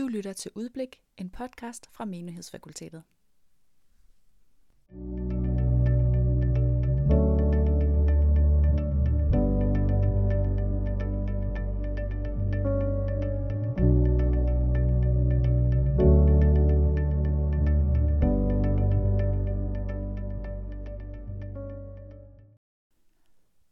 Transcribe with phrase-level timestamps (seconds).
[0.00, 3.02] Du lytter til Udblik, en podcast fra Menighedsfakultetet.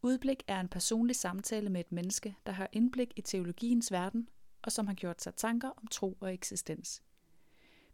[0.03, 4.29] Udblik er en personlig samtale med et menneske, der har indblik i teologiens verden,
[4.63, 7.03] og som har gjort sig tanker om tro og eksistens.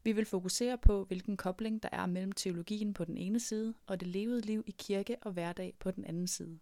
[0.04, 4.00] Vi vil fokusere på, hvilken kobling der er mellem teologien på den ene side og
[4.00, 6.58] det levede liv i kirke og hverdag på den anden side.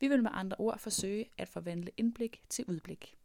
[0.00, 3.16] Vi vil med andre ord forsøge at forvandle indblik til udblik.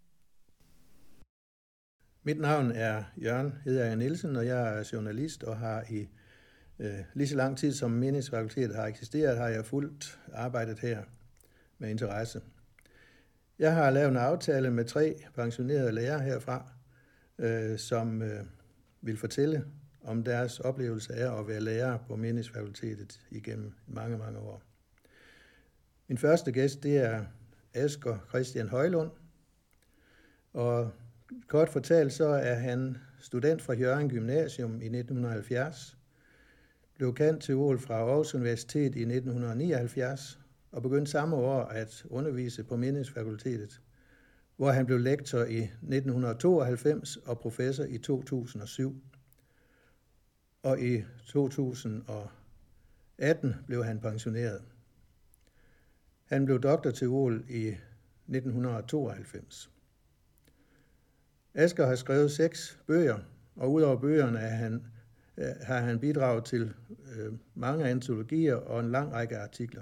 [2.23, 6.07] Mit navn er Jørgen Hedager Nielsen, og jeg er journalist og har i
[6.79, 11.03] øh, lige så lang tid som meningsfakultetet har eksisteret, har jeg fuldt arbejdet her
[11.77, 12.41] med interesse.
[13.59, 16.71] Jeg har lavet en aftale med tre pensionerede lærere herfra,
[17.39, 18.43] øh, som øh,
[19.01, 19.65] vil fortælle
[20.03, 24.63] om deres oplevelse af at være lærer på meningsfakultetet igennem mange, mange år.
[26.07, 27.25] Min første gæst, det er
[27.73, 29.11] Asger Christian Højlund,
[30.53, 30.91] og
[31.47, 35.97] kort fortalt så er han student fra Jørgen Gymnasium i 1970,
[36.95, 40.39] blev kendt til OL fra Aarhus Universitet i 1979
[40.75, 43.81] og begyndte samme år at undervise på Meningsfakultetet,
[44.55, 49.01] hvor han blev lektor i 1992 og professor i 2007.
[50.63, 54.61] Og i 2018 blev han pensioneret.
[56.25, 59.71] Han blev doktor til OL i 1992.
[61.53, 63.19] Asger har skrevet seks bøger,
[63.55, 64.85] og udover bøgerne er han,
[65.37, 66.73] øh, har han bidraget til
[67.15, 69.81] øh, mange antologier og en lang række artikler.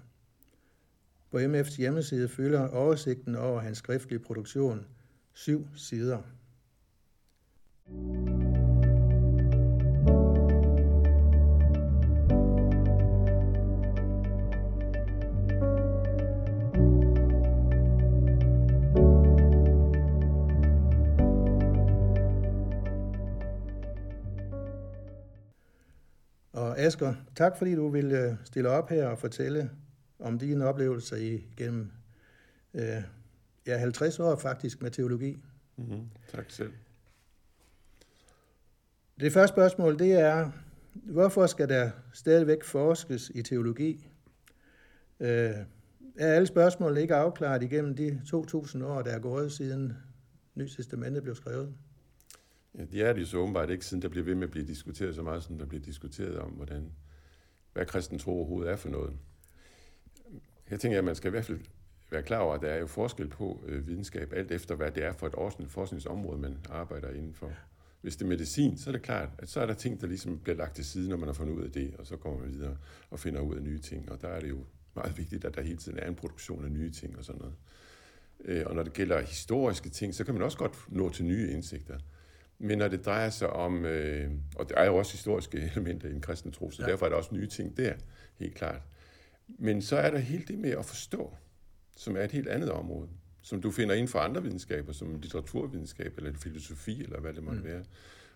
[1.33, 4.85] På MF's hjemmeside fylder oversigten over hans skriftlige produktion
[5.33, 6.17] syv sider.
[26.53, 29.69] Og Asger, tak fordi du ville øh, stille op her og fortælle
[30.23, 31.91] om dine oplevelser igennem
[32.73, 33.03] øh,
[33.67, 35.37] ja, 50 år faktisk med teologi.
[35.77, 36.09] Mm-hmm.
[36.31, 36.73] Tak selv.
[39.19, 40.51] Det første spørgsmål, det er,
[40.93, 44.09] hvorfor skal der stadigvæk forskes i teologi?
[45.19, 45.27] Øh,
[46.17, 49.93] er alle spørgsmål ikke afklaret igennem de 2.000 år, der er gået siden
[50.55, 51.73] Ny Testamentet blev skrevet?
[52.77, 55.15] Ja, de er det så åbenbart ikke, siden der bliver ved med at blive diskuteret
[55.15, 56.91] så meget, som der bliver diskuteret om, hvordan,
[57.73, 59.13] hvad kristen tro overhovedet er for noget.
[60.73, 61.59] Jeg tænker, at man skal i hvert fald
[62.11, 65.03] være klar over, at der er jo forskel på øh, videnskab, alt efter hvad det
[65.03, 67.51] er for et forskningsområde, man arbejder indenfor.
[68.01, 70.39] Hvis det er medicin, så er det klart, at så er der ting, der ligesom
[70.39, 72.51] bliver lagt til side, når man har fundet ud af det, og så går man
[72.51, 72.77] videre
[73.09, 74.11] og finder ud af nye ting.
[74.11, 76.71] Og der er det jo meget vigtigt, at der hele tiden er en produktion af
[76.71, 77.55] nye ting og sådan noget.
[78.45, 81.51] Øh, og når det gælder historiske ting, så kan man også godt nå til nye
[81.51, 81.99] indsigter.
[82.59, 86.13] Men når det drejer sig om, øh, og der er jo også historiske elementer i
[86.13, 86.91] en kristen tro, så ja.
[86.91, 87.93] derfor er der også nye ting der,
[88.39, 88.81] helt klart.
[89.47, 91.33] Men så er der helt det med at forstå,
[91.95, 93.09] som er et helt andet område,
[93.41, 97.59] som du finder inden for andre videnskaber, som litteraturvidenskab eller filosofi, eller hvad det måtte
[97.59, 97.65] mm.
[97.65, 97.83] være,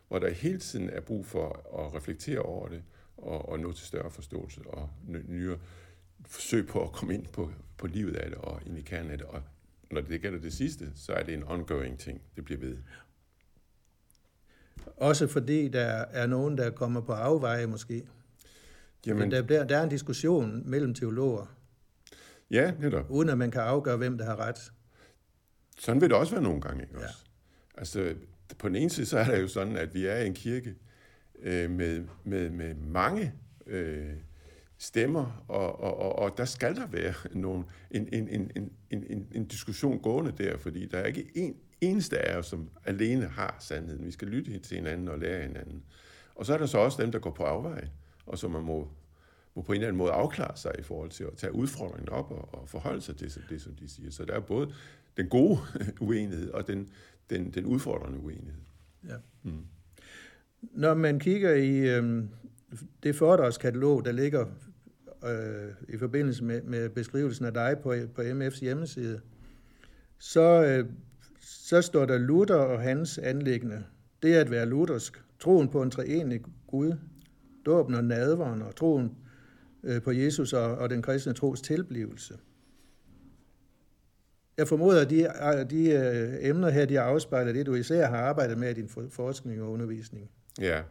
[0.08, 1.48] hvor der hele tiden er brug for
[1.84, 2.84] at reflektere over det,
[3.18, 5.58] og, og nå til større forståelse, og nye
[6.26, 9.18] forsøg på at komme ind på, på livet af det, og ind i kernen af
[9.18, 9.28] det.
[9.28, 9.42] Og
[9.92, 12.22] når det gælder det sidste, så er det en ongoing ting.
[12.36, 12.78] Det bliver ved.
[14.98, 18.08] Også fordi der er nogen, der kommer på afveje måske.
[19.06, 21.58] Jamen, der, der, der er en diskussion mellem teologer.
[22.52, 23.06] Ja, netop.
[23.10, 24.72] Uden at man kan afgøre, hvem der har ret.
[25.80, 27.26] Sådan vil det også være nogle gange, ikke også?
[27.76, 27.80] Ja.
[27.80, 28.14] Altså,
[28.58, 30.76] på den ene side, så er det jo sådan, at vi er en kirke
[31.40, 33.34] øh, med, med, med mange
[33.68, 34.14] øh,
[34.78, 38.72] stemmer, og, og, og, og der skal der være nogle, en, en, en, en,
[39.10, 43.26] en, en diskussion gående der, fordi der er ikke en eneste af os, som alene
[43.26, 44.06] har sandheden.
[44.06, 45.84] Vi skal lytte til hinanden og lære hinanden.
[46.36, 47.90] Og så er der så også dem, der går på afveje
[48.28, 48.88] og som man må,
[49.56, 52.32] må på en eller anden måde afklare sig i forhold til at tage udfordringen op
[52.32, 54.12] og, og forholde sig til det, som de siger.
[54.12, 54.74] Så der er både
[55.18, 55.60] den gode
[56.00, 56.90] uenighed og den,
[57.30, 58.62] den, den udfordrende uenighed.
[59.08, 59.16] Ja.
[59.44, 59.66] Mm.
[60.62, 62.24] Når man kigger i øh,
[63.04, 64.46] det foredragskatalog, der ligger
[65.24, 69.22] øh, i forbindelse med, med beskrivelsen af dig på, på MF's hjemmeside,
[70.18, 70.90] så, øh,
[71.40, 73.84] så står der Luther og hans anlæggende.
[74.24, 75.24] Det er at være luthersk.
[75.40, 76.94] Troen på en treenig Gud,
[77.68, 79.12] dåben og nadveren og troen
[79.84, 82.34] øh, på Jesus og, og den kristne tros tilblivelse.
[84.58, 85.28] Jeg formoder, at de,
[85.70, 89.62] de øh, emner her, de afspejler det, du især har arbejdet med i din forskning
[89.62, 90.30] og undervisning.
[90.62, 90.82] Ja.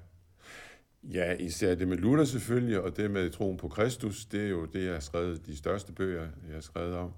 [1.12, 4.64] Ja, især det med Luther selvfølgelig, og det med troen på Kristus, det er jo
[4.64, 7.12] det, jeg har skrevet de største bøger, jeg har skrevet om.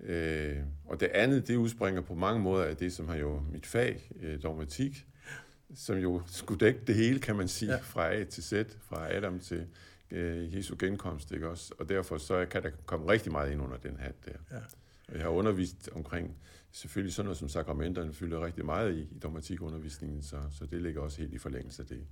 [0.00, 0.56] Øh,
[0.86, 4.10] og det andet, det udspringer på mange måder af det, som har jo mit fag,
[4.22, 5.06] øh, dogmatik,
[5.74, 7.78] som jo skulle dække det hele, kan man sige, ja.
[7.78, 9.66] fra A til Z, fra Adam til
[10.10, 11.74] øh, Jesu genkomst, ikke også?
[11.78, 14.56] Og derfor så kan der komme rigtig meget ind under den hat der.
[14.56, 14.62] Ja.
[15.08, 16.36] Og jeg har undervist omkring,
[16.72, 21.00] selvfølgelig sådan noget som sakramenterne fylder rigtig meget i, i dogmatikundervisningen, så, så det ligger
[21.00, 22.06] også helt i forlængelse af det.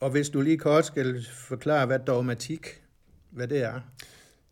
[0.00, 2.82] Og hvis du lige kort skal forklare, hvad dogmatik,
[3.30, 3.80] hvad det er?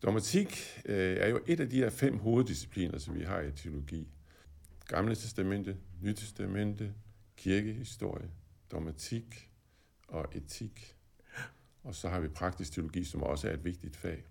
[0.02, 4.08] Dogmatik øh, er jo et af de her fem hoveddiscipliner, som vi har i teologi.
[4.86, 6.92] Gamle testamente, Nye testamente,
[7.38, 8.30] kirkehistorie,
[8.72, 9.50] dogmatik
[10.08, 10.96] og etik.
[11.82, 14.24] Og så har vi praktisk teologi, som også er et vigtigt fag.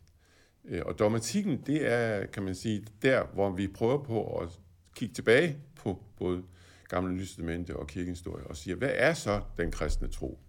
[0.66, 4.50] Øh, og dogmatikken, det er, kan man sige, der, hvor vi prøver på at
[4.96, 6.44] kigge tilbage på både
[6.90, 10.40] Gamle Nye og kirkehistorie og sige, hvad er så den kristne tro?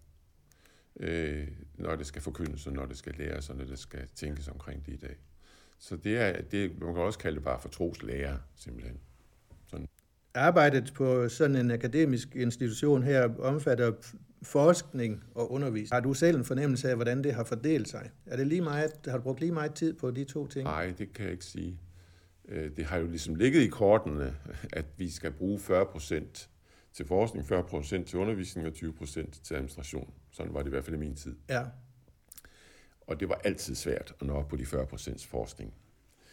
[1.00, 4.48] Øh, når det skal forkyndes, og når det skal læres, og når det skal tænkes
[4.48, 5.16] omkring det i dag.
[5.78, 9.00] Så det er, det, man kan også kalde det bare for troslærer, simpelthen.
[10.38, 13.92] Arbejdet på sådan en akademisk institution her omfatter
[14.42, 15.92] forskning og undervisning.
[15.92, 18.10] Har du selv en fornemmelse af, hvordan det har fordelt sig?
[18.26, 20.64] Er det lige meget, har du brugt lige meget tid på de to ting?
[20.64, 21.80] Nej, det kan jeg ikke sige.
[22.48, 24.34] Øh, det har jo ligesom ligget i kortene,
[24.72, 26.50] at vi skal bruge 40 procent
[26.92, 30.12] til forskning, 40 procent til undervisning og 20 procent til administration.
[30.30, 31.36] Sådan var det i hvert fald i min tid.
[31.48, 31.62] Ja.
[33.06, 35.74] Og det var altid svært at nå op på de 40 procents forskning.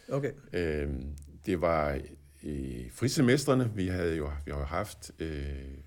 [0.08, 0.32] Okay.
[0.52, 1.16] Øhm,
[1.46, 2.00] det var
[2.46, 3.72] i frisemestrene.
[3.74, 5.78] Vi havde jo, vi har jo haft øh,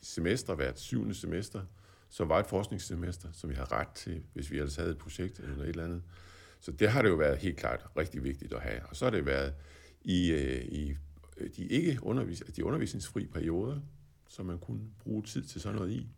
[0.00, 1.62] semester hvert syvende semester,
[2.08, 5.38] som var et forskningssemester, som vi havde ret til, hvis vi ellers havde et projekt
[5.38, 6.02] eller et eller andet.
[6.60, 8.86] Så det har det jo været helt klart rigtig vigtigt at have.
[8.86, 9.54] Og så har det været
[10.02, 10.96] i, øh, i
[11.56, 13.80] de ikke undervis, de undervisningsfri perioder,
[14.28, 16.08] så man kunne bruge tid til sådan noget i.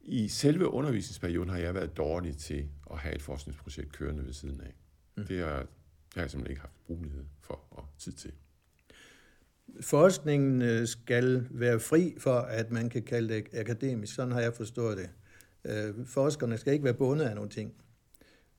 [0.00, 4.60] I selve undervisningsperioden har jeg været dårlig til at have et forskningsprojekt kørende ved siden
[4.60, 4.74] af.
[5.16, 5.26] Mm.
[5.26, 8.32] Det, har, det har jeg simpelthen ikke haft mulighed for og tid til.
[9.80, 14.14] Forskningen øh, skal være fri for, at man kan kalde det akademisk.
[14.14, 15.10] Sådan har jeg forstået det.
[15.64, 17.72] Øh, forskerne skal ikke være bundet af nogle ting.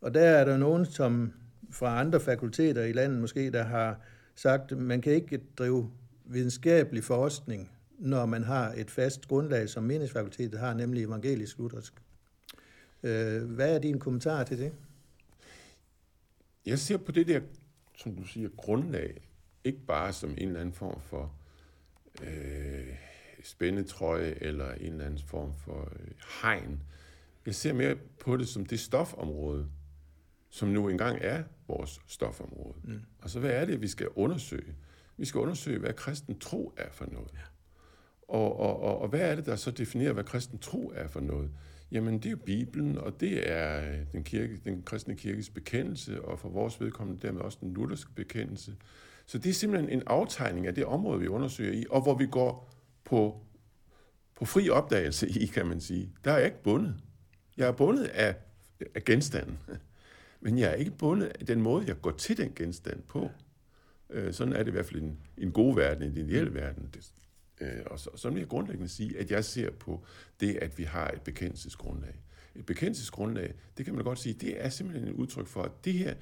[0.02, 1.34] Og der er der nogen, som
[1.72, 4.00] fra andre fakulteter i landet måske, der har
[4.36, 5.92] sagt, at man kan ikke drive
[6.26, 11.94] videnskabelig forskning når man har et fast grundlag, som meningsfakultetet har, nemlig evangelisk-luthersk.
[13.04, 14.74] Øh, hvad er din kommentar til det?
[16.66, 17.42] Jeg ser på det der,
[17.98, 19.29] som du siger, grundlag,
[19.64, 21.34] ikke bare som en eller anden form for
[22.22, 22.96] øh,
[23.44, 26.12] spændetrøje eller en eller anden form for øh,
[26.42, 26.84] hegn.
[27.46, 29.68] Jeg ser mere på det som det stofområde,
[30.50, 32.76] som nu engang er vores stofområde.
[32.84, 33.02] Mm.
[33.22, 34.76] Og så hvad er det, vi skal undersøge?
[35.18, 37.30] Vi skal undersøge, hvad kristen tro er for noget.
[37.34, 37.40] Ja.
[38.28, 41.20] Og, og, og, og hvad er det, der så definerer, hvad kristen tro er for
[41.20, 41.52] noget?
[41.92, 46.40] Jamen, det er jo Bibelen, og det er den, kirke, den kristne kirkes bekendelse, og
[46.40, 48.76] for vores vedkommende dermed også den lutherske bekendelse.
[49.30, 52.28] Så det er simpelthen en aftegning af det område, vi undersøger i, og hvor vi
[52.28, 52.74] går
[53.04, 53.42] på,
[54.36, 56.12] på fri opdagelse i, kan man sige.
[56.24, 56.96] Der er jeg ikke bundet.
[57.58, 58.36] Jeg er bundet af,
[58.96, 59.60] af genstanden,
[60.42, 63.30] men jeg er ikke bundet af den måde, jeg går til den genstand på.
[64.10, 66.90] Øh, sådan er det i hvert fald i en, en god verden, en ideel verden.
[66.94, 67.12] Det,
[67.62, 70.04] Øh, og så, så vil jeg grundlæggende sige, at jeg ser på
[70.40, 72.22] det, at vi har et bekendelsesgrundlag.
[72.56, 75.94] Et bekendelsesgrundlag, det kan man godt sige, det er simpelthen et udtryk for, at det
[75.94, 76.14] her,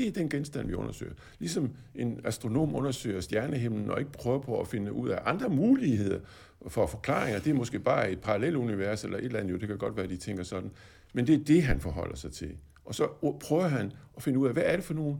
[0.00, 1.12] det er den genstand, vi undersøger.
[1.38, 6.20] Ligesom en astronom undersøger stjernehimlen og ikke prøver på at finde ud af andre muligheder
[6.68, 7.40] for forklaringer.
[7.40, 10.04] Det er måske bare et parallelunivers eller et eller andet, jo, det kan godt være,
[10.04, 10.70] at de tænker sådan.
[11.12, 12.56] Men det er det, han forholder sig til.
[12.84, 13.06] Og så
[13.40, 15.16] prøver han at finde ud af, hvad er det for nogle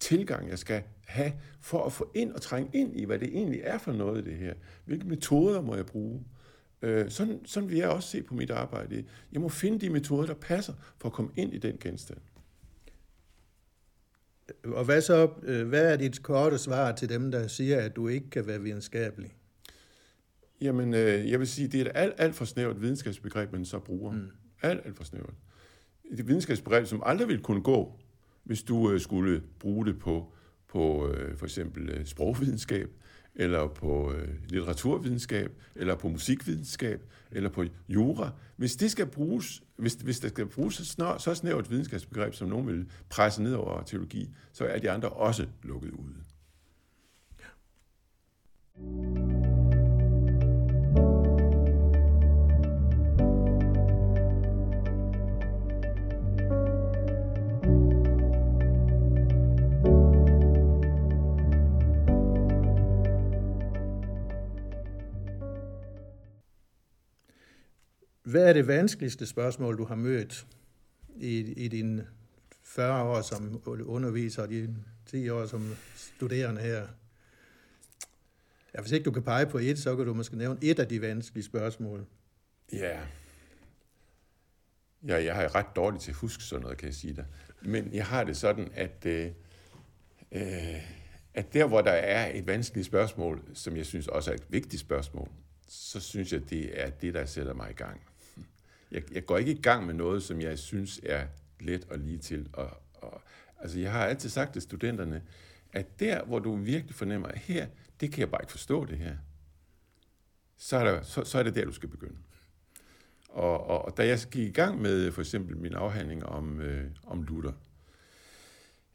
[0.00, 3.60] tilgang, jeg skal have for at få ind og trænge ind i, hvad det egentlig
[3.64, 4.54] er for noget, det her.
[4.84, 6.24] Hvilke metoder må jeg bruge?
[6.82, 9.04] Øh, sådan, sådan vil jeg også se på mit arbejde.
[9.32, 12.18] Jeg må finde de metoder, der passer for at komme ind i den genstand.
[14.64, 18.08] Og hvad så, øh, hvad er dit korte svar til dem, der siger, at du
[18.08, 19.34] ikke kan være videnskabelig?
[20.60, 23.78] Jamen, øh, jeg vil sige, det er et alt, alt for snævert videnskabsbegreb, man så
[23.78, 24.12] bruger.
[24.12, 24.30] Mm.
[24.62, 25.34] Alt, alt for snævert.
[26.10, 28.00] Et videnskabsbegreb, som aldrig vil kunne gå
[28.48, 30.32] hvis du øh, skulle bruge det på,
[30.68, 32.90] på øh, for eksempel øh, sprogvidenskab,
[33.38, 38.30] eller på øh, litteraturvidenskab, eller på musikvidenskab, eller på jura.
[38.56, 42.48] Hvis det skal bruges, hvis, hvis der skal bruges så, snart, så snævert videnskabsbegreb, som
[42.48, 46.14] nogen vil presse ned over teologi, så er de andre også lukket ude.
[68.30, 70.46] Hvad er det vanskeligste spørgsmål, du har mødt
[71.16, 72.06] i, i dine
[72.62, 76.86] 40 år som underviser og dine 10 år som studerende her?
[78.74, 80.88] Ja, hvis ikke du kan pege på et, så kan du måske nævne et af
[80.88, 82.06] de vanskelige spørgsmål.
[82.72, 83.00] Ja.
[85.06, 87.26] Ja, jeg har ret dårligt til at huske sådan noget, kan jeg sige dig.
[87.62, 89.30] Men jeg har det sådan, at, øh,
[90.32, 90.42] øh,
[91.34, 94.80] at der, hvor der er et vanskeligt spørgsmål, som jeg synes også er et vigtigt
[94.80, 95.28] spørgsmål,
[95.68, 98.07] så synes jeg, det er det, der sætter mig i gang.
[98.90, 101.26] Jeg, jeg går ikke i gang med noget, som jeg synes er
[101.60, 102.48] let og lige til.
[102.52, 103.22] Og, og,
[103.60, 105.22] altså, jeg har altid sagt til studenterne,
[105.72, 107.66] at der, hvor du virkelig fornemmer, at her,
[108.00, 109.16] det kan jeg bare ikke forstå det her,
[110.56, 112.16] så er, der, så, så er det der, du skal begynde.
[113.28, 116.90] Og, og, og da jeg gik i gang med for eksempel min afhandling om, øh,
[117.06, 117.52] om Luther,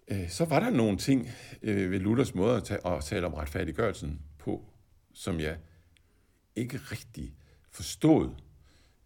[0.07, 1.29] øh, så var der nogle ting
[1.61, 4.65] øh, ved Luthers måde at, ta- at tale om retfærdiggørelsen på,
[5.13, 5.57] som jeg
[6.55, 7.35] ikke rigtig
[7.69, 8.29] forstod,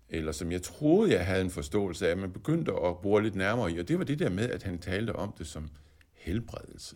[0.10, 3.72] eller som jeg troede, jeg havde en forståelse af, man begyndte at bore lidt nærmere
[3.72, 5.70] i, og det var det der med, at han talte om det som
[6.14, 6.96] helbredelse.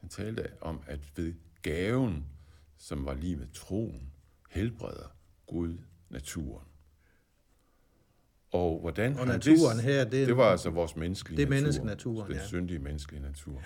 [0.00, 2.26] Han talte om, at ved gaven,
[2.78, 4.12] som var lige med troen,
[4.50, 5.78] helbreder Gud
[6.10, 6.66] naturen.
[8.52, 11.62] Og hvordan Og naturen det, her, det det var altså vores menneskelige det er natur.
[11.62, 12.46] menneskenaturen, Den ja.
[12.46, 13.62] syndige menneskelige natur.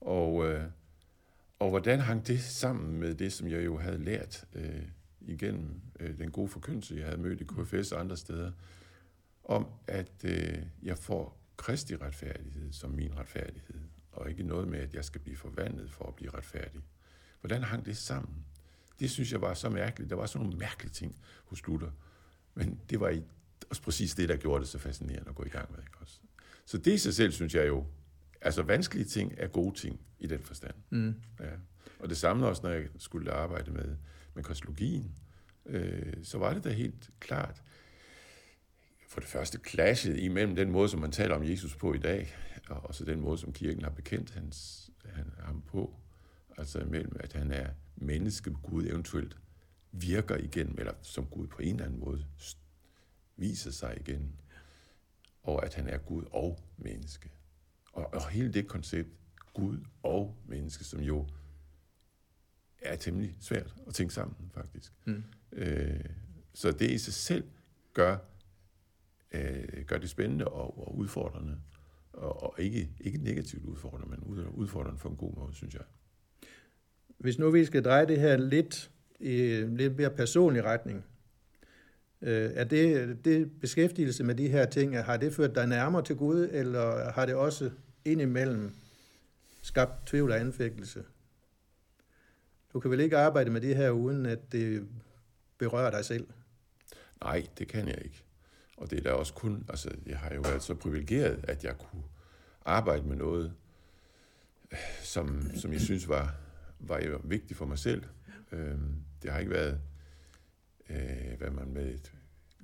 [0.00, 0.64] Og, øh,
[1.58, 4.82] og hvordan hang det sammen med det, som jeg jo havde lært øh,
[5.24, 8.52] igennem øh, den gode forkyndelse, jeg havde mødt i KFS og andre steder,
[9.44, 13.80] om at øh, jeg får kristi retfærdighed som min retfærdighed,
[14.12, 16.80] og ikke noget med, at jeg skal blive forvandlet for at blive retfærdig.
[17.40, 18.34] Hvordan hang det sammen?
[19.00, 20.10] Det synes jeg var så mærkeligt.
[20.10, 21.90] Der var sådan nogle mærkelige ting hos Luther.
[22.54, 23.22] Men det var i-
[23.70, 25.78] også præcis det, der gjorde det så fascinerende at gå i gang med.
[25.78, 26.18] Ikke også?
[26.66, 27.86] Så det i sig selv, synes jeg jo,
[28.40, 30.74] altså vanskelige ting er gode ting i den forstand.
[30.90, 31.14] Mm.
[31.40, 31.50] Ja.
[32.00, 33.96] Og det samme også, når jeg skulle arbejde med,
[34.34, 35.14] med kosmologien,
[35.66, 37.62] øh, så var det da helt klart,
[39.08, 42.34] for det første clashet imellem den måde, som man taler om Jesus på i dag,
[42.68, 45.94] og og så den måde, som kirken har bekendt hans, han, ham på.
[46.56, 49.36] Altså imellem, at han er menneske, Gud eventuelt
[49.92, 52.26] virker igennem, eller som Gud på en eller anden måde
[53.36, 54.40] viser sig igen,
[55.42, 57.30] og at han er Gud og menneske.
[57.92, 59.08] Og, og hele det koncept,
[59.54, 61.26] Gud og menneske, som jo
[62.84, 64.92] er temmelig svært at tænke sammen, faktisk.
[65.04, 65.24] Mm.
[65.52, 66.04] Øh,
[66.54, 67.44] så det i sig selv
[67.94, 68.16] gør,
[69.32, 71.56] øh, gør det spændende og, og udfordrende.
[72.12, 75.82] Og, og ikke, ikke negativt udfordrende, men ud- udfordrende på en god måde, synes jeg.
[77.18, 81.04] Hvis nu vi skal dreje det her lidt i en lidt mere personlig retning,
[82.22, 86.16] øh, er det, det beskæftigelse med de her ting, har det ført dig nærmere til
[86.16, 87.70] Gud, eller har det også
[88.04, 88.74] indimellem
[89.62, 91.04] skabt tvivl og anfægtelse?
[92.72, 94.88] Du kan vel ikke arbejde med det her, uden at det
[95.58, 96.26] berører dig selv?
[97.20, 98.22] Nej, det kan jeg ikke.
[98.76, 101.78] Og det er da også kun, altså jeg har jo været så privilegeret, at jeg
[101.78, 102.02] kunne
[102.64, 103.52] arbejde med noget,
[105.02, 106.34] som, som jeg synes var,
[106.78, 108.02] var jo vigtigt for mig selv.
[108.52, 109.80] Øhm, det har ikke været,
[110.90, 112.12] øh, hvad man med et,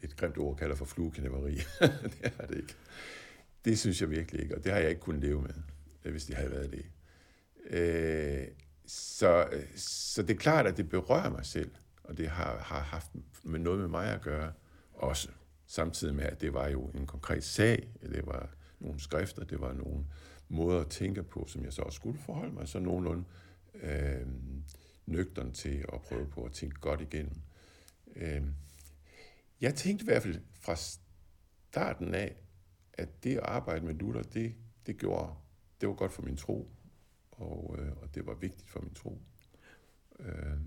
[0.03, 1.55] et grimt ord kalder for flueknæpperi.
[2.21, 2.75] det har det ikke.
[3.65, 5.55] Det synes jeg virkelig ikke, og det har jeg ikke kunnet leve med,
[6.05, 6.85] øh, hvis det havde været det.
[7.71, 8.47] Øh,
[8.89, 11.71] så, øh, så det er klart, at det berører mig selv,
[12.05, 13.11] og det har, har haft
[13.45, 14.53] med noget med mig at gøre
[14.95, 15.29] også.
[15.67, 19.73] Samtidig med, at det var jo en konkret sag, det var nogle skrifter, det var
[19.73, 20.05] nogle
[20.49, 23.25] måder at tænke på, som jeg så også skulle forholde mig så nogenlunde
[23.75, 24.27] øh,
[25.07, 27.41] nøgteren til at prøve på at tænke godt igennem.
[28.17, 28.43] Øh,
[29.61, 30.77] jeg tænkte i hvert fald fra
[31.71, 32.37] starten af,
[32.93, 34.55] at det at arbejde med Luther, det,
[34.87, 35.35] det gjorde,
[35.81, 36.71] det var godt for min tro,
[37.39, 39.23] og, øh, og det var vigtigt for min tro.
[40.21, 40.61] Øh,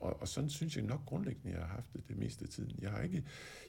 [0.00, 2.78] og, og sådan synes jeg nok grundlæggende, jeg har haft det det meste af tiden.
[2.78, 3.24] Jeg har ikke,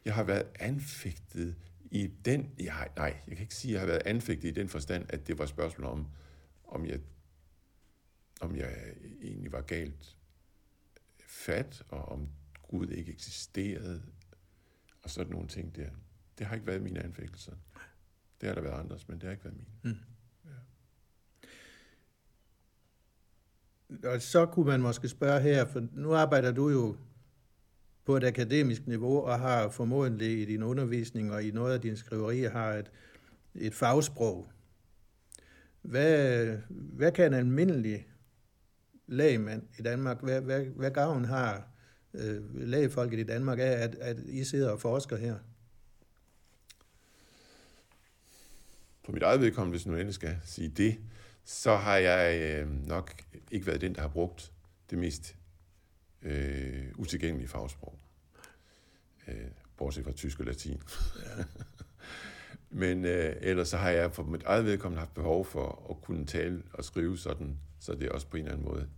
[0.06, 1.56] jeg har været anfægtet
[1.92, 4.52] i den, jeg har, nej, jeg kan ikke sige, at jeg har været anfægtet i
[4.52, 6.08] den forstand, at det var et spørgsmål om,
[6.64, 7.00] om jeg,
[8.42, 10.18] om jeg egentlig var galt
[11.28, 12.30] fat, og om
[12.62, 14.04] Gud ikke eksisterede,
[15.04, 15.90] og sådan nogle ting der.
[16.38, 17.56] Det har ikke været mine anfægtelser.
[18.42, 19.70] Det har der været andres, men det har ikke været mine.
[19.84, 20.15] Mm.
[24.04, 26.96] Og så kunne man måske spørge her, for nu arbejder du jo
[28.06, 31.98] på et akademisk niveau og har formodentlig i din undervisning og i noget af din
[31.98, 32.92] skriveri har et,
[33.56, 34.52] et fagsprog.
[35.82, 38.08] Hvad, hvad kan en almindelig
[39.08, 41.68] lægmand i Danmark, hvad, hvad, hvad gavn har
[42.14, 45.36] øh, lægefolket i Danmark af, at, at I sidder og forsker her?
[49.06, 50.98] For mit eget vedkommende, hvis nu endelig skal sige det,
[51.46, 53.14] så har jeg øh, nok
[53.52, 54.52] ikke været den, der har brugt
[54.90, 55.36] det mest
[56.22, 58.00] øh, utilgængelige fagsprog.
[59.28, 59.48] Øh,
[59.78, 60.82] bortset fra tysk og latin.
[61.20, 61.44] Ja.
[62.70, 66.26] Men øh, ellers så har jeg for mit eget vedkommende haft behov for at kunne
[66.26, 68.90] tale og skrive sådan, så det også på en eller anden måde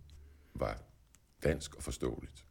[0.54, 0.82] var
[1.42, 2.44] dansk og forståeligt.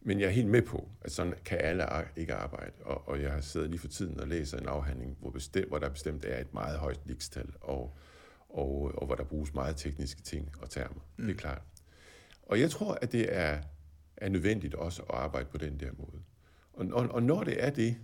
[0.00, 1.84] Men jeg er helt med på, at sådan kan alle
[2.16, 5.30] ikke arbejde, og, og jeg har siddet lige for tiden og læser en afhandling, hvor,
[5.30, 7.96] bestemt, hvor der bestemt er et meget højt likstal, og,
[8.48, 11.00] og, og hvor der bruges meget tekniske ting og termer.
[11.16, 11.24] Mm.
[11.24, 11.38] Det er mm.
[11.38, 11.62] klart.
[12.42, 13.62] Og jeg tror, at det er,
[14.16, 16.22] er nødvendigt også at arbejde på den der måde.
[16.72, 17.96] Og, og, og når det er det,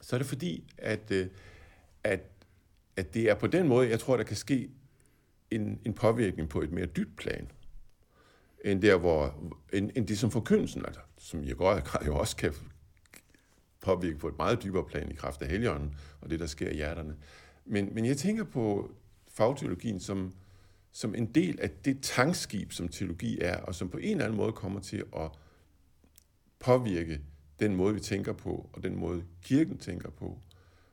[0.00, 1.26] så er det fordi, at, øh,
[2.04, 2.20] at,
[2.96, 4.70] at det er på den måde, jeg tror, der kan ske
[5.50, 7.50] en, en påvirkning på et mere dybt plan,
[8.64, 9.34] end der, hvor,
[9.72, 12.54] end, end det som forkyndelsen, altså, som i grad grad jo også kan
[13.80, 16.74] påvirke på et meget dybere plan i kraft af helgenen og det, der sker i
[16.74, 17.16] hjerterne.
[17.64, 18.90] Men, men jeg tænker på
[19.28, 20.32] fagteologien som,
[20.92, 24.36] som en del af det tankskib, som teologi er, og som på en eller anden
[24.36, 25.30] måde kommer til at
[26.58, 27.20] påvirke
[27.60, 30.38] den måde, vi tænker på, og den måde, kirken tænker på,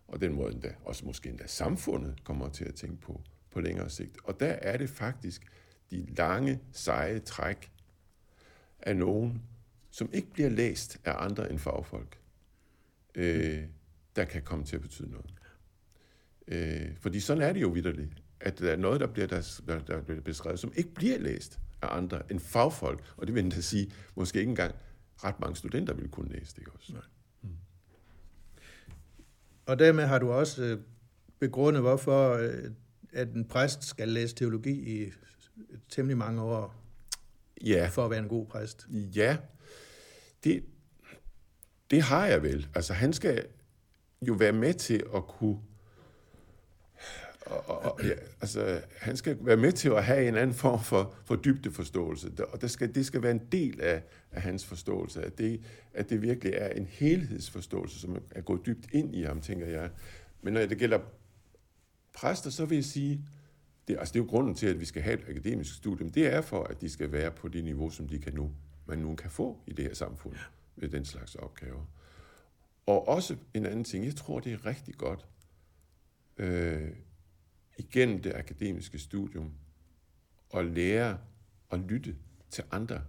[0.08, 3.22] og den måde, endda, også måske endda samfundet kommer til at tænke på
[3.58, 4.18] på længere sigt.
[4.24, 5.52] Og der er det faktisk
[5.92, 7.72] de lange, seje træk
[8.80, 9.42] af nogen,
[9.92, 12.20] som ikke bliver læst af andre end fagfolk,
[13.16, 13.64] øh,
[14.16, 15.34] der kan komme til at betyde noget.
[16.48, 19.80] Øh, fordi sådan er det jo vidderligt, at der er noget, der bliver, der, der,
[19.80, 23.13] der bliver beskrevet, som ikke bliver læst af andre end fagfolk.
[23.18, 24.75] Og det vil jeg sige, måske ikke engang
[25.24, 26.94] ret mange studenter vil kunne læse det også.
[26.94, 27.01] Nej.
[27.42, 27.50] Mm.
[29.66, 30.80] Og dermed har du også øh,
[31.39, 32.72] begrundet, hvorfor øh,
[33.13, 35.12] at en præst skal læse teologi i
[35.89, 36.75] temmelig mange år
[37.66, 37.89] ja.
[37.92, 38.88] for at være en god præst.
[38.92, 39.38] Ja,
[40.44, 40.63] det,
[41.92, 42.68] det har jeg vel.
[42.75, 43.46] Altså han skal
[44.22, 45.58] jo være med til at kunne
[48.08, 52.32] ja, altså, han skal være med til at have en anden form for, for dybdeforståelse,
[52.54, 55.62] og det skal, det skal være en del af, af hans forståelse, at det,
[55.94, 59.90] at det virkelig er en helhedsforståelse, som er gået dybt ind i ham, tænker jeg.
[60.42, 61.00] Men når det gælder
[62.14, 63.25] præster, så vil jeg sige,
[63.88, 66.34] det, altså det er jo grunden til, at vi skal have et akademisk studium, det
[66.34, 68.51] er for, at de skal være på det niveau, som de kan nu,
[68.86, 70.36] man nu kan få i det her samfund
[70.75, 71.92] med den slags opgaver.
[72.86, 75.27] Og også en anden ting, jeg tror, det er rigtig godt,
[76.38, 76.90] øh,
[77.77, 79.53] igennem det akademiske studium
[80.53, 81.20] at lære
[81.72, 82.16] at lytte
[82.50, 83.01] til andre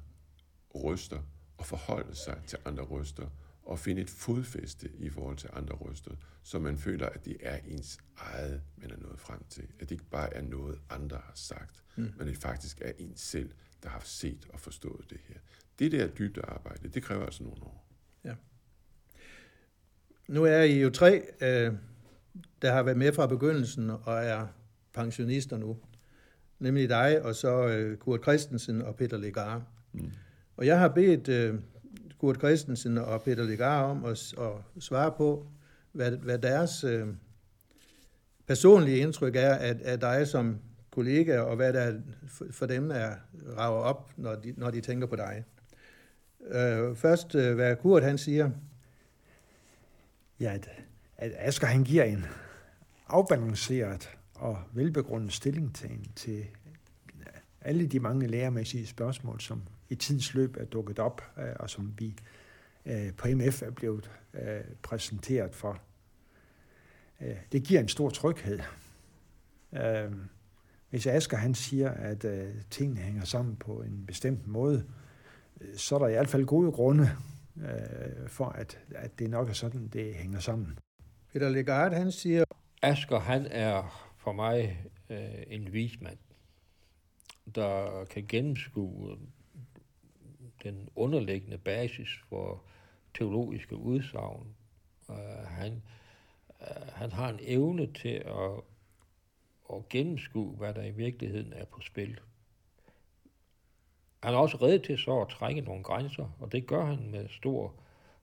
[0.75, 1.23] røster
[1.59, 3.29] og forholde sig til andre røster
[3.63, 6.11] og finde et fodfæste i forhold til andre røster,
[6.43, 9.63] så man føler, at det er ens eget, man er nået frem til.
[9.63, 12.13] At det ikke bare er noget, andre har sagt, mm.
[12.19, 13.51] men det faktisk er ens selv,
[13.83, 15.37] der har set og forstået det her.
[15.79, 17.87] Det der dybt arbejde, det kræver altså nogle år.
[18.25, 18.35] Ja.
[20.29, 21.75] Nu er I jo tre, øh,
[22.63, 24.47] der har været med fra begyndelsen og er
[24.93, 25.77] pensionister nu.
[26.59, 29.63] Nemlig dig, og så øh, Kurt Christensen og Peter Legar.
[29.93, 30.11] Mm.
[30.57, 31.55] Og jeg har bedt øh,
[32.19, 35.47] Kurt Christensen og Peter Legar om at, at svare på,
[35.93, 37.07] hvad, hvad deres øh,
[38.47, 40.59] personlige indtryk er af, af dig som
[40.91, 43.11] kollega, og hvad der for, for dem er
[43.57, 45.45] rager op, når de, når de tænker på dig.
[46.51, 48.51] Øh, først, øh, hvad Kurt han siger.
[50.41, 50.69] Ja, at,
[51.17, 52.27] at Asger han giver en
[53.09, 56.47] afbalanceret og velbegrundet stilling til, til
[57.61, 61.95] alle de mange lærermæssige spørgsmål, som i tidens løb er dukket op, øh, og som
[61.99, 62.15] vi
[62.87, 65.81] øh, på MF er blevet øh, præsenteret for.
[67.53, 68.59] Det giver en stor tryghed.
[70.91, 72.27] Hvis Asger han siger, at
[72.71, 74.85] tingene hænger sammen på en bestemt måde,
[75.77, 77.11] så er der i hvert fald gode grunde
[78.27, 80.79] for, at, at det nok er sådan, det hænger sammen.
[81.33, 82.45] Peter Legard, han siger...
[82.83, 86.19] Asger, han er for mig øh, en vismand
[87.55, 89.19] der kan gennemskue
[90.63, 92.63] den underliggende basis for
[93.15, 94.57] teologiske udsagn.
[95.09, 95.83] Uh, han,
[96.61, 98.61] uh, han har en evne til at,
[99.73, 102.21] at gennemskue, hvad der i virkeligheden er på spil.
[104.23, 107.29] Han er også reddet til så at trække nogle grænser, og det gør han med,
[107.29, 107.75] stor,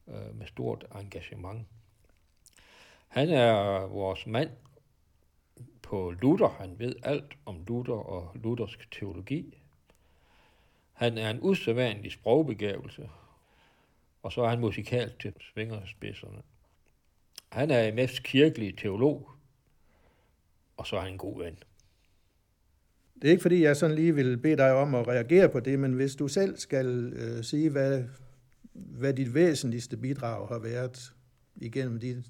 [0.05, 1.67] uh, med stort engagement.
[3.15, 4.49] Han er vores mand
[5.81, 6.47] på Luther.
[6.47, 9.57] Han ved alt om Luther og luthersk teologi.
[10.93, 13.09] Han er en usædvanlig sprogbegævelse,
[14.23, 16.41] og så er han musikalt til svingerspidserne.
[17.49, 19.29] Han er MF's kirkelig teolog,
[20.77, 21.57] og så er han en god ven.
[23.21, 25.79] Det er ikke fordi, jeg sådan lige vil bede dig om at reagere på det,
[25.79, 28.03] men hvis du selv skal øh, sige, hvad,
[28.73, 31.13] hvad dit væsentligste bidrag har været
[31.55, 32.23] igennem de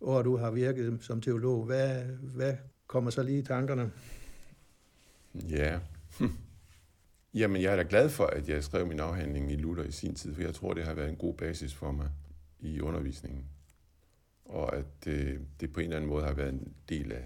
[0.00, 2.56] år, du har virket som teolog, hvad, hvad
[2.86, 3.92] kommer så lige i tankerne?
[5.34, 5.78] Ja.
[6.18, 6.30] Hm.
[7.34, 10.14] Jamen, jeg er da glad for, at jeg skrev min afhandling i Luther i sin
[10.14, 12.10] tid, for jeg tror, det har været en god basis for mig
[12.60, 13.44] i undervisningen.
[14.44, 17.24] Og at det, det på en eller anden måde har været en del af,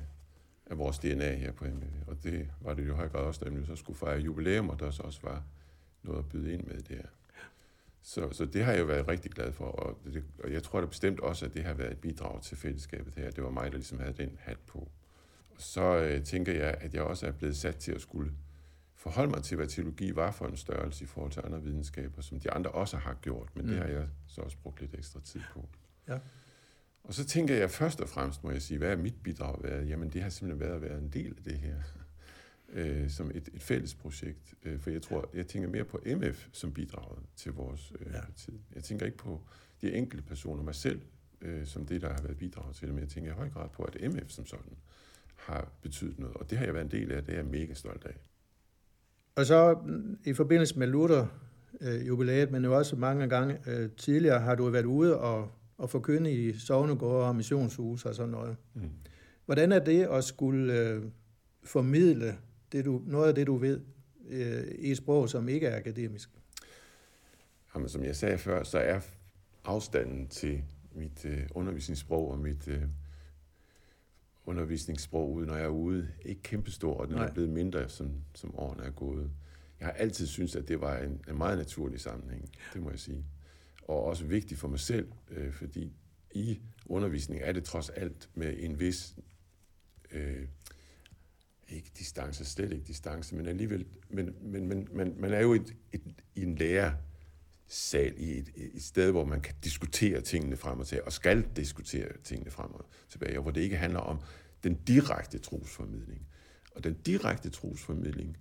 [0.66, 1.82] af vores DNA her på MV.
[2.06, 4.80] Og det var det jo høj grad også, da vi så skulle fejre jubilæum, og
[4.80, 5.42] der så også var
[6.02, 7.02] noget at byde ind med der.
[8.02, 10.80] Så, så det har jeg jo været rigtig glad for, og, det, og jeg tror
[10.80, 13.30] da bestemt også, at det har været et bidrag til fællesskabet her.
[13.30, 14.90] Det var mig, der ligesom havde den hat på.
[15.50, 18.32] Og så øh, tænker jeg, at jeg også er blevet sat til at skulle
[18.94, 22.40] forholde mig til, hvad teologi var for en størrelse i forhold til andre videnskaber, som
[22.40, 23.70] de andre også har gjort, men mm.
[23.70, 25.68] det har jeg så også brugt lidt ekstra tid på.
[26.08, 26.18] Ja.
[27.04, 29.88] Og så tænker jeg først og fremmest, må jeg sige, hvad er mit bidrag været?
[29.88, 31.74] Jamen det har simpelthen været at være en del af det her,
[32.72, 34.54] øh, som et, et fælles projekt.
[34.64, 38.20] Øh, for jeg tror, jeg tænker mere på MF som bidraget til vores øh, ja.
[38.36, 38.58] tid.
[38.74, 39.40] Jeg tænker ikke på
[39.82, 41.00] de enkelte personer, mig selv,
[41.40, 43.68] øh, som det, der har været bidraget til det, men jeg tænker i høj grad
[43.68, 44.76] på, at MF som sådan
[45.36, 46.36] har betydet noget.
[46.36, 48.14] Og det har jeg været en del af, det er jeg mega stolt af.
[49.36, 51.26] Og så mm, i forbindelse med Luther
[51.80, 55.90] øh, jubilæet, men jo også mange gange øh, tidligere, har du været ude og, og
[55.90, 58.56] forkynde i sovnegårde og missionshus og sådan noget.
[58.74, 58.90] Mm.
[59.46, 61.02] Hvordan er det at skulle øh,
[61.64, 62.38] formidle
[62.72, 63.80] det, du, noget af det, du ved
[64.28, 66.30] øh, i et sprog, som ikke er akademisk?
[67.74, 69.00] Jamen, som jeg sagde før, så er
[69.64, 70.62] afstanden til
[70.94, 72.82] mit øh, undervisningssprog og mit øh,
[74.46, 77.26] undervisningssprog ude, når jeg er ude, ikke kæmpestor, og den Nej.
[77.26, 79.30] er blevet mindre, som, som årene er gået.
[79.80, 82.98] Jeg har altid syntes, at det var en, en meget naturlig sammenhæng, det må jeg
[82.98, 83.24] sige.
[83.82, 85.92] Og også vigtigt for mig selv, øh, fordi
[86.34, 89.16] i undervisning er det trods alt med en vis,
[90.12, 90.46] øh,
[91.72, 95.74] ikke distance, slet ikke distance, men alligevel, men, men, men, men man er jo et,
[95.92, 96.02] et,
[96.34, 96.92] i en lærer,
[97.66, 101.46] sal i et, et sted, hvor man kan diskutere tingene frem og tilbage, og skal
[101.56, 104.20] diskutere tingene frem og tilbage, og hvor det ikke handler om
[104.64, 106.26] den direkte trosformidling.
[106.74, 108.36] Og den direkte trosformidling,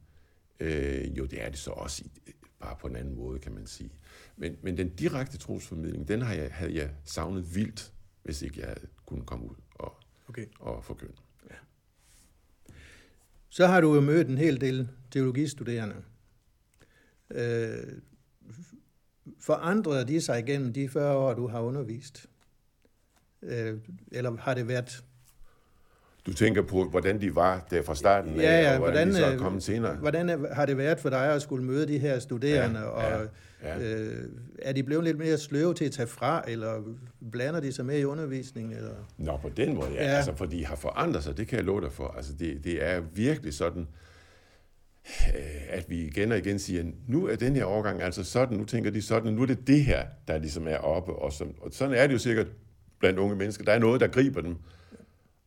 [0.59, 3.67] øh, jo det er det så også, i, bare på en anden måde, kan man
[3.67, 3.91] sige.
[4.37, 8.67] Men, men den direkte trosformidling, den har jeg, havde jeg savnet vildt, hvis ikke jeg
[8.67, 9.95] havde kunnet komme ud og,
[10.27, 10.45] okay.
[10.59, 11.13] og forkynde.
[13.53, 15.95] Så har du jo mødt en hel del teologistuderende.
[17.31, 18.01] Øh,
[19.39, 22.29] forandrede de sig igennem de 40 år, du har undervist?
[23.41, 23.79] Øh,
[24.11, 25.03] eller har det været...
[26.25, 29.13] Du tænker på, hvordan de var der fra starten ja, ja, og hvordan, hvordan de
[29.13, 29.95] så er øh, kommet senere?
[29.95, 33.27] Hvordan har det været for dig at skulle møde de her studerende, ja, og
[33.63, 33.95] ja, ja.
[33.95, 34.29] Øh,
[34.59, 36.81] er de blevet lidt mere sløve til at tage fra, eller
[37.31, 38.73] blander de sig med i undervisningen?
[38.73, 38.93] Eller?
[39.17, 40.03] Nå, på den måde, ja.
[40.03, 40.09] ja.
[40.09, 42.13] Altså, for de har forandret sig, det kan jeg love dig for.
[42.17, 43.87] Altså, det, det er virkelig sådan,
[45.27, 48.65] Øh, at vi igen og igen siger, nu er den her overgang altså sådan, nu
[48.65, 51.13] tænker de sådan, nu er det det her, der ligesom er oppe.
[51.13, 52.47] Og, som, og sådan er det jo sikkert
[52.99, 53.63] blandt unge mennesker.
[53.65, 54.55] Der er noget, der griber dem,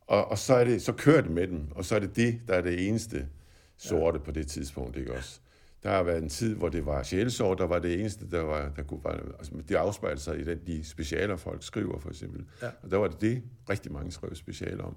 [0.06, 2.40] og, og så, er det, så kører det med dem, og så er det det,
[2.48, 3.28] der er det eneste
[3.76, 4.24] sorte ja.
[4.24, 5.40] på det tidspunkt, ikke også?
[5.82, 8.72] Der har været en tid, hvor det var sjælesår, der var det eneste, der, var,
[8.76, 12.44] der kunne være, altså det afspejler sig i den, de specialer, folk skriver for eksempel.
[12.62, 12.70] Ja.
[12.82, 14.96] Og der var det det, rigtig mange skrev specialer om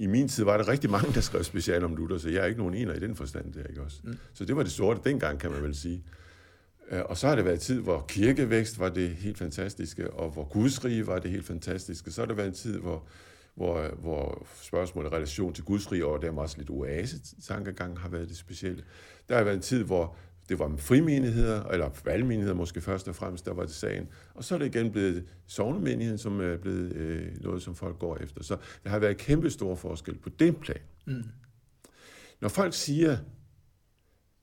[0.00, 2.46] i min tid var der rigtig mange, der skrev special om Luther, så jeg er
[2.46, 4.00] ikke nogen ener i den forstand der, ikke også?
[4.04, 4.18] Mm.
[4.32, 6.04] Så det var det sorte dengang, kan man vel sige.
[6.90, 10.30] Øh, og så har det været en tid, hvor kirkevækst var det helt fantastiske, og
[10.30, 12.10] hvor gudsrige var det helt fantastiske.
[12.10, 13.06] Så har det været en tid, hvor,
[13.60, 18.36] hvor, hvor spørgsmålet i relation til gudsrige, og dermed også lidt oase-tankegang har været det
[18.36, 18.84] specielle.
[19.28, 20.16] Der har været en tid, hvor
[20.48, 24.08] det var frimenigheder, eller valgmenigheder måske først og fremmest, der var det sagen.
[24.34, 28.16] Og så er det igen blevet sovnemenigheden, som er blevet øh, noget, som folk går
[28.16, 28.42] efter.
[28.42, 30.80] Så der har været kæmpe stor forskel på den plan.
[31.06, 31.24] Mm.
[32.40, 33.16] Når folk siger,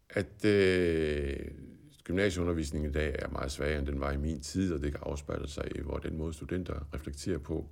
[0.09, 1.35] at øh,
[2.03, 5.01] gymnasieundervisningen i dag er meget svagere, end den var i min tid, og det kan
[5.03, 7.69] afspejle sig i, hvor den måde studenter reflekterer på,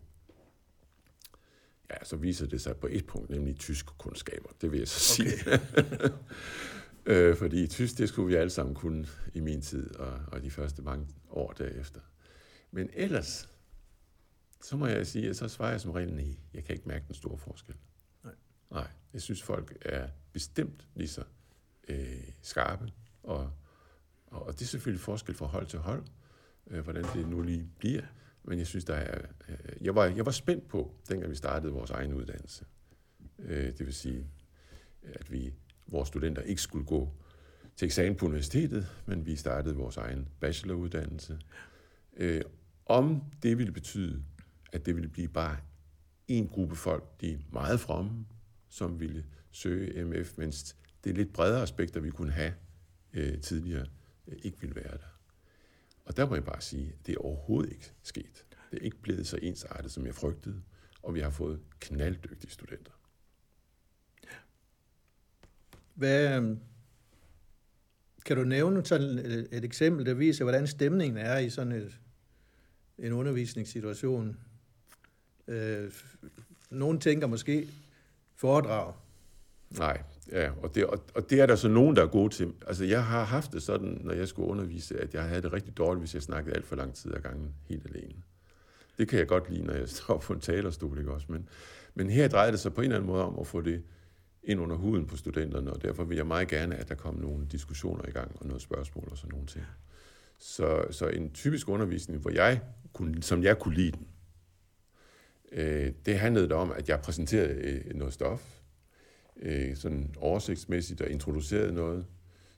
[1.90, 4.50] ja, så viser det sig på et punkt, nemlig tysk kundskaber.
[4.62, 5.32] Det vil jeg så okay.
[5.32, 5.60] sige.
[7.08, 10.52] Øh, fordi tysk, det skulle vi alle sammen kunne i min tid, og, og de
[10.52, 12.00] første mange år derefter.
[12.72, 13.50] Men ellers,
[14.62, 16.36] så må jeg sige, at så svarer jeg som regel nej.
[16.54, 17.76] Jeg kan ikke mærke den store forskel.
[18.24, 18.34] Nej.
[18.72, 21.24] Nej, jeg synes, folk er bestemt lige så
[21.88, 22.92] øh, skarpe,
[23.24, 23.52] og,
[24.28, 26.04] og, og det er selvfølgelig forskel fra hold til hold,
[26.68, 28.04] øh, hvordan det nu lige bliver.
[28.48, 29.22] Men jeg synes, der er...
[29.50, 32.66] Øh, jeg, var, jeg var spændt på, dengang vi startede vores egen uddannelse.
[33.40, 34.28] Øh, det vil sige,
[35.04, 35.54] at vi
[35.88, 37.14] vores studenter ikke skulle gå
[37.76, 41.40] til eksamen på universitetet, men vi startede vores egen bacheloruddannelse.
[42.18, 42.42] Øh,
[42.86, 44.24] om det ville betyde,
[44.74, 45.58] at det ville blive bare
[46.28, 48.26] en gruppe folk, de er meget fromme,
[48.70, 52.54] som ville søge MF, mens det lidt bredere aspekter, vi kunne have
[53.14, 53.86] øh, tidligere,
[54.28, 55.15] øh, ikke ville være der.
[56.06, 58.46] Og der må jeg bare sige, at det er overhovedet ikke sket.
[58.72, 60.62] Det er ikke blevet så ensartet, som jeg frygtede,
[61.04, 62.92] og vi har fået knalddygtige studenter.
[65.94, 66.60] Hvad, øhm,
[68.26, 72.00] kan du nævne sådan et, et eksempel, der viser, hvordan stemningen er i sådan et,
[72.98, 74.38] en undervisningssituation.
[75.48, 75.92] Øh,
[76.70, 77.70] nogen tænker måske
[78.36, 78.94] foredrag.
[79.70, 82.54] Nej, ja, og det, og, og det er der så nogen, der er gode til.
[82.68, 85.78] Altså, jeg har haft det sådan, når jeg skulle undervise, at jeg havde det rigtig
[85.78, 88.22] dårligt, hvis jeg snakkede alt for lang tid ad gangen, helt alene.
[88.98, 91.28] Det kan jeg godt lide, når jeg står på en talerstol, ikke også?
[91.30, 91.50] Men,
[91.96, 93.84] men her drejer det sig på en eller anden måde om at få det
[94.44, 97.46] ind under huden på studenterne, og derfor vil jeg meget gerne, at der kommer nogle
[97.52, 99.66] diskussioner i gang, og noget spørgsmål og sådan nogle ting.
[100.40, 102.62] Så, så en typisk undervisning, hvor jeg
[102.94, 104.08] kunne, som jeg kunne lide den,
[105.52, 108.56] øh, det handlede om, at jeg præsenterede øh, noget stof,
[109.42, 112.06] øh, sådan oversigtsmæssigt og introducerede noget,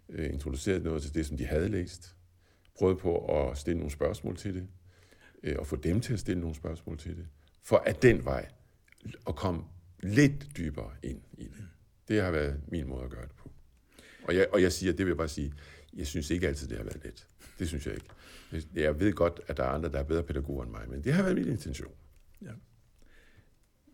[0.09, 2.15] øh, introducerede noget til det, som de havde læst,
[2.77, 4.67] prøvede på at stille nogle spørgsmål til det,
[5.43, 7.27] øh, og få dem til at stille nogle spørgsmål til det,
[7.63, 8.49] for at den vej
[9.27, 9.63] at komme
[9.99, 11.67] lidt dybere ind i det.
[12.07, 13.51] Det har været min måde at gøre det på.
[14.23, 15.53] Og jeg, og jeg siger, det vil jeg bare sige,
[15.93, 17.27] jeg synes ikke altid, det har været let.
[17.59, 18.07] Det synes jeg ikke.
[18.73, 21.13] Jeg ved godt, at der er andre, der er bedre pædagoger end mig, men det
[21.13, 21.91] har været min intention.
[22.41, 22.51] Ja.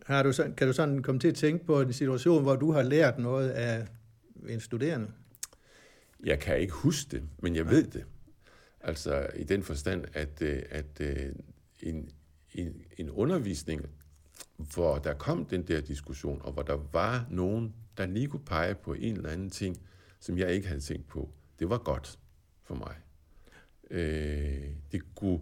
[0.04, 2.72] Har du så, kan du sådan komme til at tænke på en situation, hvor du
[2.72, 3.86] har lært noget af
[4.48, 5.06] en studerende?
[6.24, 8.04] Jeg kan ikke huske det, men jeg ved det.
[8.80, 11.32] Altså i den forstand, at, øh, at øh,
[11.82, 12.10] en,
[12.54, 13.86] en, en undervisning,
[14.56, 18.74] hvor der kom den der diskussion, og hvor der var nogen, der lige kunne pege
[18.74, 19.80] på en eller anden ting,
[20.20, 22.18] som jeg ikke havde tænkt på, det var godt
[22.62, 22.94] for mig.
[23.90, 25.40] Øh, det kunne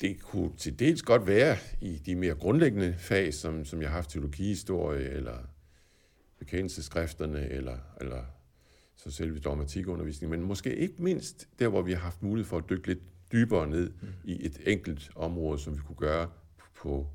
[0.00, 3.96] det kunne til dels godt være i de mere grundlæggende fag, som, som jeg har
[3.96, 5.38] haft teologihistorie, eller
[6.38, 8.24] bekendelseskrifterne, eller, eller
[8.96, 12.70] så selve dogmatikundervisning, men måske ikke mindst der, hvor vi har haft mulighed for at
[12.70, 14.08] dykke lidt dybere ned mm.
[14.24, 16.30] i et enkelt område, som vi kunne gøre
[16.74, 17.06] på,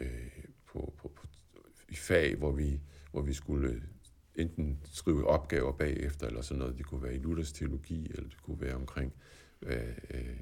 [0.00, 0.30] øh,
[0.66, 1.26] på, på, på
[1.88, 3.82] i fag, hvor vi, hvor vi skulle øh,
[4.34, 6.78] enten skrive opgaver bagefter, eller sådan noget.
[6.78, 9.12] Det kunne være i Luthers teologi, eller det kunne være omkring,
[9.60, 10.40] hvad øh,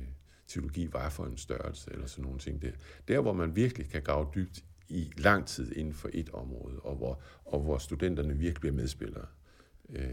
[0.49, 2.71] teologi var for en størrelse, eller sådan nogle ting der.
[3.09, 6.97] Der, hvor man virkelig kan grave dybt i lang tid inden for et område, og
[6.97, 9.27] hvor, og hvor studenterne virkelig bliver medspillere.
[9.95, 10.05] Øh,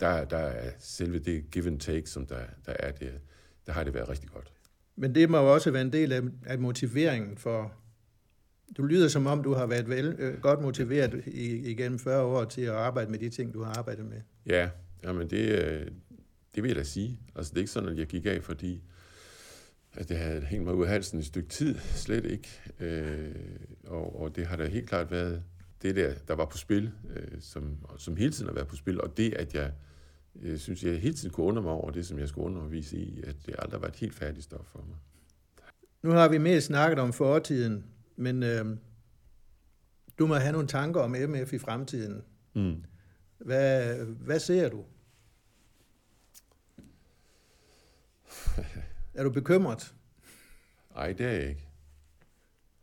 [0.00, 3.10] der, der er selve det give and take, som der, der er der,
[3.66, 4.52] der har det været rigtig godt.
[4.96, 7.72] Men det må jo også være en del af, af motiveringen for...
[8.76, 12.44] Du lyder som om, du har været vel, øh, godt motiveret i, igennem 40 år
[12.44, 14.20] til at arbejde med de ting, du har arbejdet med.
[14.46, 14.70] Ja,
[15.04, 15.86] jamen det, øh,
[16.54, 17.20] det vil jeg da sige.
[17.36, 18.82] Altså det er ikke sådan, at jeg gik af, fordi
[19.94, 22.48] at det havde hængt mig ud af halsen et stykke tid, slet ikke.
[22.80, 23.34] Øh,
[23.86, 25.42] og, og det har da helt klart været
[25.82, 29.00] det der, der var på spil, øh, som, som hele tiden har været på spil,
[29.00, 29.72] og det, at jeg
[30.42, 33.22] jeg synes, jeg hele tiden kunne undre mig over det, som jeg skulle undervise i,
[33.22, 34.96] at det aldrig var et helt færdigt stof for mig.
[36.02, 37.84] Nu har vi mest snakket om fortiden,
[38.16, 38.76] men øh,
[40.18, 42.22] du må have nogle tanker om MF i fremtiden.
[42.54, 42.84] Mm.
[43.38, 44.84] Hvad, hvad ser du?
[49.14, 49.94] Er du bekymret?
[50.94, 51.68] Nej, det er jeg ikke.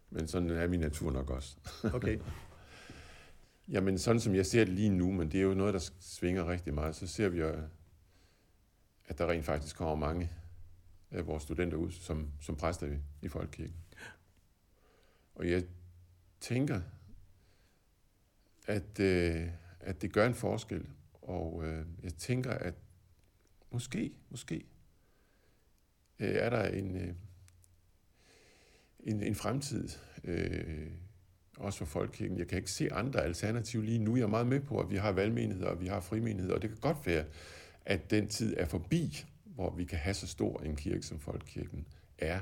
[0.09, 1.57] Men sådan er min natur nok også.
[1.93, 2.19] okay.
[3.71, 6.47] Jamen sådan som jeg ser det lige nu, men det er jo noget, der svinger
[6.47, 7.53] rigtig meget, så ser vi jo,
[9.05, 10.31] at der rent faktisk kommer mange
[11.11, 13.75] af vores studenter ud som, som præster i, i Folkekirken.
[15.35, 15.63] Og jeg
[16.39, 16.81] tænker,
[18.67, 19.47] at, øh,
[19.79, 20.87] at det gør en forskel,
[21.21, 22.73] og øh, jeg tænker, at
[23.71, 24.65] måske, måske
[26.21, 27.13] øh, er der en, øh,
[28.99, 29.89] en, en fremtid,
[30.23, 30.87] øh,
[31.57, 32.37] også for folkekirken.
[32.37, 34.15] Jeg kan ikke se andre alternativer lige nu.
[34.15, 36.69] Jeg er meget med på, at vi har valgmenigheder, og vi har frimenigheder, og det
[36.69, 37.25] kan godt være,
[37.85, 41.87] at den tid er forbi, hvor vi kan have så stor en kirke, som folkekirken
[42.17, 42.41] er.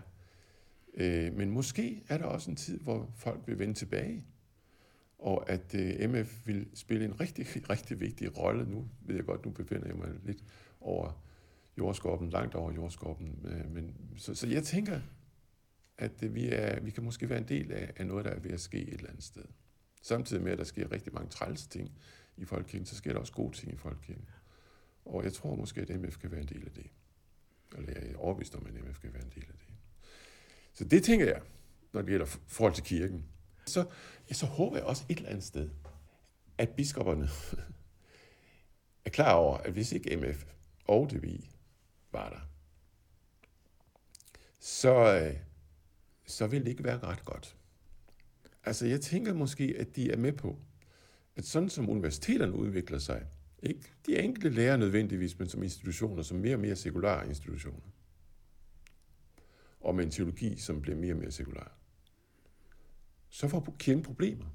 [0.93, 4.23] Øh, men måske er der også en tid, hvor folk vil vende tilbage,
[5.19, 8.65] og at øh, MF vil spille en rigtig, rigtig vigtig rolle.
[8.69, 10.43] Nu ved jeg godt, nu befinder jeg mig lidt
[10.81, 11.23] over
[11.79, 13.45] jordskorpen, langt over jordskorpen.
[13.45, 15.01] Øh, men, så, så jeg tænker,
[15.97, 18.51] at vi, er, vi kan måske være en del af, af noget, der er ved
[18.51, 19.45] at ske et eller andet sted.
[20.01, 21.91] Samtidig med, at der sker rigtig mange træls ting
[22.37, 24.29] i Folkekirken, så sker der også gode ting i Folkekirken.
[25.05, 26.87] Og jeg tror måske, at MF kan være en del af det.
[27.77, 29.75] Eller jeg er overbevist om, at MF kan være en del af det.
[30.73, 31.41] Så det tænker jeg,
[31.93, 33.25] når det gælder forhold til kirken.
[33.65, 33.85] Så,
[34.29, 35.69] ja, så håber jeg også et eller andet sted,
[36.57, 37.29] at biskopperne
[39.05, 40.45] er klar over, at hvis ikke MF
[40.85, 41.49] og DVI
[42.12, 42.39] var der,
[44.60, 45.36] så, øh,
[46.26, 47.58] så vil det ikke være ret godt.
[48.63, 50.60] Altså jeg tænker måske, at de er med på,
[51.36, 53.28] at sådan som universiteterne udvikler sig,
[53.63, 57.80] ikke de enkelte lærer nødvendigvis, men som institutioner, som mere og mere sekulære institutioner,
[59.80, 61.78] og med en teologi, som bliver mere og mere sekulær,
[63.30, 64.45] så får kirken problemer.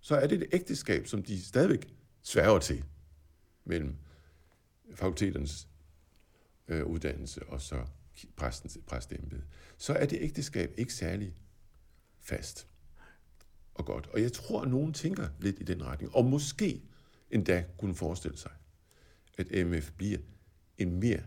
[0.00, 2.84] Så er det et ægteskab, som de stadigvæk sværger til
[3.64, 3.96] mellem
[4.94, 5.68] fakulteternes
[6.68, 7.84] øh, uddannelse og så
[8.36, 9.42] præstens, præstembede,
[9.78, 11.34] så er det ægteskab ikke særlig
[12.20, 12.68] fast
[13.74, 14.06] og godt.
[14.06, 16.82] Og jeg tror, at nogen tænker lidt i den retning, og måske
[17.30, 18.50] endda kunne forestille sig,
[19.38, 20.18] at MF bliver
[20.78, 21.22] en mere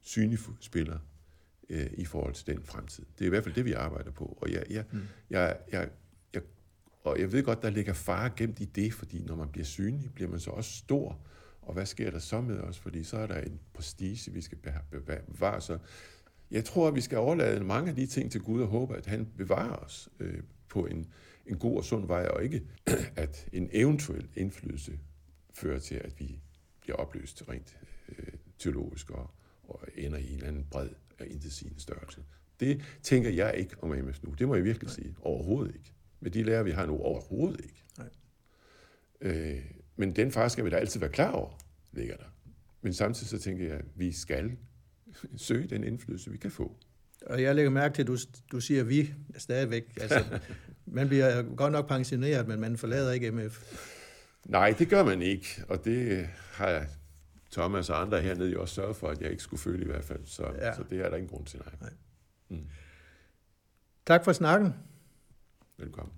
[0.00, 0.98] synlig spiller
[1.68, 3.04] øh, i forhold til den fremtid.
[3.18, 4.38] Det er i hvert fald det, vi arbejder på.
[4.40, 5.00] Og jeg, jeg, mm.
[5.30, 5.88] jeg, jeg,
[6.34, 6.42] jeg,
[7.02, 10.14] og jeg ved godt, der ligger fare gemt i det, fordi når man bliver synlig,
[10.14, 11.20] bliver man så også stor.
[11.70, 12.78] Og hvad sker der så med os?
[12.78, 14.58] Fordi så er der en prestige, vi skal
[15.26, 15.60] bevare.
[15.60, 15.78] Så
[16.50, 19.06] jeg tror, at vi skal overlade mange af de ting til Gud og håbe, at
[19.06, 21.06] han bevarer os øh, på en,
[21.46, 22.62] en god og sund vej, og ikke
[23.16, 24.98] at en eventuel indflydelse
[25.54, 26.40] fører til, at vi
[26.80, 27.78] bliver opløst rent
[28.08, 28.26] øh,
[28.58, 29.30] teologisk og,
[29.62, 30.88] og ender i en eller anden bred
[31.20, 32.24] og intetsigende størrelse.
[32.60, 34.34] Det tænker jeg ikke om AMS nu.
[34.38, 34.94] Det må jeg virkelig Nej.
[34.94, 35.16] sige.
[35.20, 35.92] Overhovedet ikke.
[36.20, 37.82] Med de lærer, vi har nu, overhovedet ikke.
[37.98, 38.08] Nej.
[39.20, 41.50] Øh, men den far skal vi da altid være klar over,
[41.92, 42.24] ligger der.
[42.82, 44.56] Men samtidig så tænker jeg, at vi skal
[45.36, 46.76] søge den indflydelse, vi kan få.
[47.26, 48.16] Og jeg lægger mærke til, at du,
[48.52, 49.84] du siger vi stadigvæk.
[50.00, 50.24] Altså,
[50.86, 53.74] man bliver godt nok pensioneret, men man forlader ikke MF.
[54.44, 56.86] Nej, det gør man ikke, og det har
[57.52, 60.04] Thomas og andre hernede jo også sørget for, at jeg ikke skulle føle i hvert
[60.04, 60.26] fald.
[60.26, 60.74] Så, ja.
[60.74, 61.74] så det er der ingen grund til, nej.
[61.80, 61.90] nej.
[62.48, 62.66] Mm.
[64.06, 64.74] Tak for snakken.
[65.78, 66.14] Velkommen.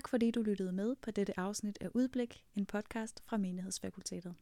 [0.00, 4.34] Tak fordi du lyttede med på dette afsnit af Udblik, en podcast fra Menighedsfakultetet.